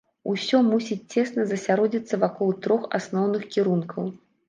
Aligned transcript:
Усё 0.31 0.61
мусіць 0.69 0.97
цесна 1.17 1.45
засяродзіцца 1.53 2.21
вакол 2.25 2.57
трох 2.67 2.91
асноўных 3.01 3.51
кірункаў. 3.55 4.15